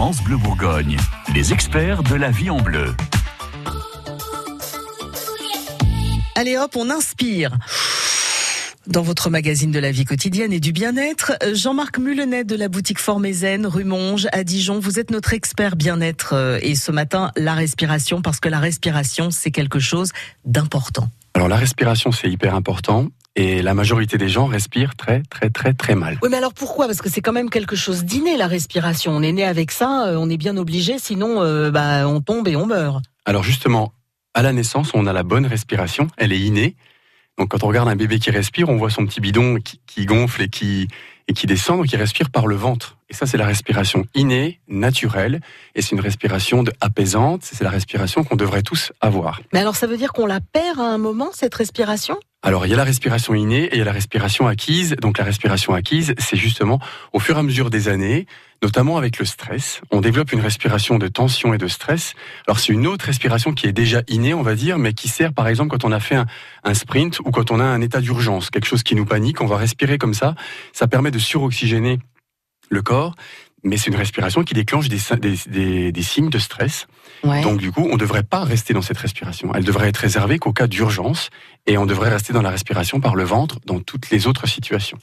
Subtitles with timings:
[0.00, 0.96] France Bleu Bourgogne,
[1.34, 2.94] les experts de la vie en bleu.
[6.34, 7.58] Allez hop, on inspire.
[8.86, 12.98] Dans votre magazine de la vie quotidienne et du bien-être, Jean-Marc Mulenet de la boutique
[12.98, 17.52] Formézen, rue Monge, à Dijon, vous êtes notre expert bien-être euh, et ce matin, la
[17.52, 20.12] respiration, parce que la respiration, c'est quelque chose
[20.46, 21.10] d'important.
[21.34, 23.08] Alors la respiration, c'est hyper important.
[23.42, 26.18] Et la majorité des gens respirent très, très, très, très mal.
[26.22, 26.84] Oui, mais alors pourquoi?
[26.84, 29.12] Parce que c'est quand même quelque chose d'inné, la respiration.
[29.12, 32.48] On est né avec ça, euh, on est bien obligé, sinon euh, bah, on tombe
[32.48, 33.02] et on meurt.
[33.24, 33.94] Alors justement,
[34.34, 36.76] à la naissance, on a la bonne respiration, elle est innée.
[37.38, 40.42] Donc quand on regarde un bébé qui respire, on voit son petit bidon qui, gonfle
[40.42, 40.88] et qui,
[41.26, 42.98] et qui descend, donc il respire par le ventre.
[43.08, 45.40] Et ça, c'est la respiration innée, naturelle,
[45.74, 49.40] et c'est une respiration de apaisante, c'est la respiration qu'on devrait tous avoir.
[49.54, 52.18] Mais alors ça veut dire qu'on la perd à un moment, cette respiration?
[52.42, 54.96] Alors, il y a la respiration innée et il y a la respiration acquise.
[55.02, 56.80] Donc, la respiration acquise, c'est justement
[57.12, 58.26] au fur et à mesure des années,
[58.62, 62.14] notamment avec le stress, on développe une respiration de tension et de stress.
[62.46, 65.34] Alors, c'est une autre respiration qui est déjà innée, on va dire, mais qui sert,
[65.34, 68.48] par exemple, quand on a fait un, sprint ou quand on a un état d'urgence,
[68.48, 70.34] quelque chose qui nous panique, on va respirer comme ça.
[70.72, 71.98] Ça permet de suroxygéner
[72.70, 73.16] le corps
[73.62, 74.98] mais c'est une respiration qui déclenche des,
[75.46, 76.86] des, des, signes de stress.
[77.22, 79.52] Donc du coup, on ne devrait pas rester dans cette respiration.
[79.54, 81.28] Elle devrait être réservée qu'au cas d'urgence,
[81.66, 84.98] et on devrait rester dans la respiration par le ventre dans toutes les autres situations.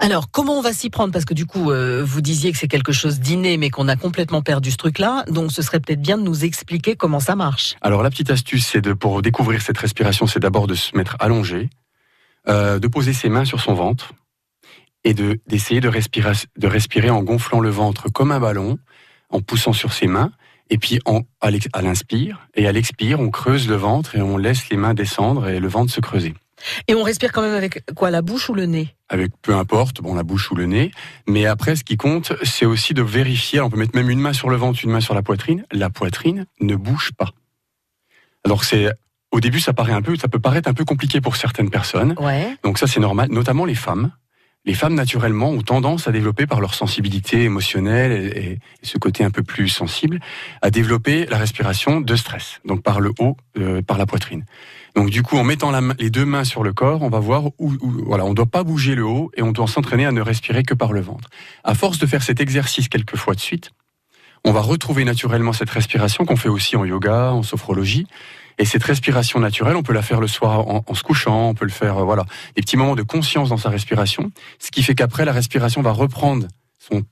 [0.00, 1.12] Alors, comment on va s'y prendre?
[1.12, 3.96] Parce que du coup, euh, vous disiez que c'est quelque chose d'inné, mais qu'on a
[3.96, 5.24] complètement perdu ce truc-là.
[5.28, 7.76] Donc, ce serait peut-être bien de nous expliquer comment ça marche.
[7.80, 11.16] Alors, la petite astuce, c'est de pour découvrir cette respiration, c'est d'abord de se mettre
[11.20, 11.70] allongé,
[12.48, 14.12] euh, de poser ses mains sur son ventre
[15.04, 18.78] et de d'essayer de respirer, de respirer en gonflant le ventre comme un ballon,
[19.30, 20.32] en poussant sur ses mains.
[20.72, 24.68] Et puis en, à l'inspire et à l'expire, on creuse le ventre et on laisse
[24.68, 26.34] les mains descendre et le ventre se creuser.
[26.86, 28.94] Et on respire quand même avec quoi, la bouche ou le nez?
[29.08, 30.92] Avec peu importe, bon la bouche ou le nez.
[31.26, 33.60] Mais après, ce qui compte, c'est aussi de vérifier.
[33.60, 35.64] On peut mettre même une main sur le ventre, une main sur la poitrine.
[35.72, 37.30] La poitrine ne bouge pas.
[38.44, 38.90] Alors c'est
[39.32, 42.14] au début, ça paraît un peu, ça peut paraître un peu compliqué pour certaines personnes.
[42.18, 42.56] Ouais.
[42.62, 44.12] Donc ça, c'est normal, notamment les femmes
[44.64, 49.30] les femmes naturellement ont tendance à développer par leur sensibilité émotionnelle et, ce côté un
[49.30, 50.20] peu plus sensible,
[50.62, 54.44] à développer la respiration de stress, donc par le haut, euh, par la poitrine.
[54.94, 57.72] Donc du coup, en mettant les deux mains sur le corps, on va voir où,
[58.04, 60.62] voilà, on ne doit pas bouger le haut et on doit s'entraîner à ne respirer
[60.62, 61.28] que par le ventre.
[61.64, 63.70] À force de faire cet exercice quelques fois de suite,
[64.44, 68.06] on va retrouver naturellement cette respiration qu'on fait aussi en yoga, en sophrologie,
[68.60, 71.64] et cette respiration naturelle, on peut la faire le soir en, se couchant, on peut
[71.64, 72.26] le faire, euh, voilà,
[72.56, 75.92] des petits moments de conscience dans sa respiration, ce qui fait qu'après, la respiration va
[75.92, 76.46] reprendre
[76.78, 77.02] son,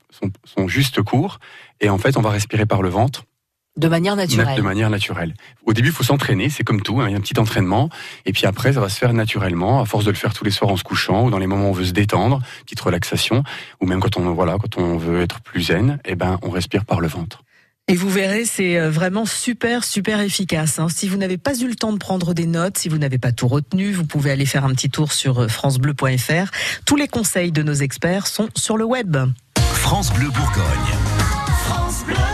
[0.45, 1.39] son, juste cours,
[1.81, 3.25] et en fait, on va respirer par le ventre.
[3.79, 4.59] De manière naturelle.
[4.59, 5.33] De manière naturelle.
[5.65, 7.89] Au début, il faut s'entraîner, c'est comme tout, hein, il y a un petit entraînement,
[8.27, 10.51] et puis après, ça va se faire naturellement, à force de le faire tous les
[10.51, 13.43] soirs en se couchant, ou dans les moments où on veut se détendre, petite relaxation,
[13.81, 16.85] ou même quand on, voilà, quand on veut être plus zen, eh ben, on respire
[16.85, 17.43] par le ventre.
[17.91, 20.79] Et vous verrez, c'est euh, vraiment super, super efficace.
[20.79, 20.89] Hein.
[20.95, 23.33] Si vous n'avez pas eu le temps de prendre des notes, si vous n'avez pas
[23.33, 26.51] tout retenu, vous pouvez aller faire un petit tour sur euh, francebleu.fr.
[26.85, 29.17] Tous les conseils de nos experts sont sur le web.
[29.73, 30.99] France Bleu Bourgogne.
[31.65, 32.28] France Bleu.